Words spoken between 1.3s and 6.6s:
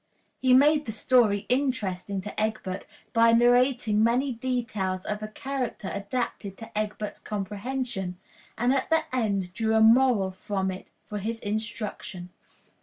interesting to Egbert by narrating many details of a character adapted